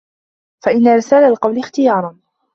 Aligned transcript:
فَإِنَّ 0.63 0.87
إرْسَالَ 0.87 1.23
الْقَوْلِ 1.23 1.59
اخْتِيَارٌ 1.59 2.15